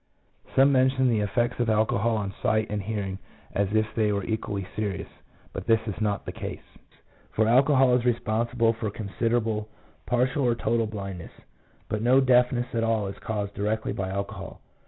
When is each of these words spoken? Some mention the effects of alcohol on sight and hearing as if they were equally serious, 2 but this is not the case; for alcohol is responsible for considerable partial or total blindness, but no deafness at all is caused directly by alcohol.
Some 0.55 0.71
mention 0.71 1.09
the 1.09 1.19
effects 1.19 1.59
of 1.59 1.69
alcohol 1.69 2.17
on 2.17 2.33
sight 2.41 2.71
and 2.71 2.81
hearing 2.81 3.19
as 3.53 3.67
if 3.71 3.85
they 3.93 4.11
were 4.11 4.23
equally 4.23 4.67
serious, 4.75 5.07
2 5.07 5.13
but 5.53 5.67
this 5.67 5.79
is 5.85 6.01
not 6.01 6.25
the 6.25 6.31
case; 6.31 6.63
for 7.29 7.47
alcohol 7.47 7.93
is 7.93 8.03
responsible 8.03 8.73
for 8.73 8.89
considerable 8.89 9.69
partial 10.07 10.41
or 10.43 10.55
total 10.55 10.87
blindness, 10.87 11.31
but 11.87 12.01
no 12.01 12.19
deafness 12.19 12.73
at 12.73 12.83
all 12.83 13.05
is 13.05 13.19
caused 13.19 13.53
directly 13.53 13.93
by 13.93 14.09
alcohol. 14.09 14.59